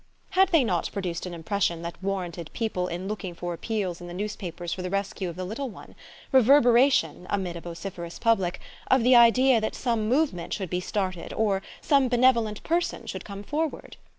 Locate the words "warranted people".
2.01-2.87